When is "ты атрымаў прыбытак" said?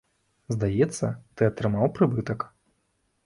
1.35-2.39